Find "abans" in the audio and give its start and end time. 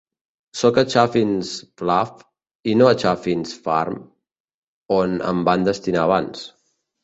6.11-6.47